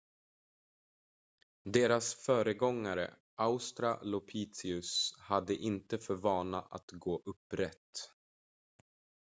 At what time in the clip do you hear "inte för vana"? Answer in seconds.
5.55-6.61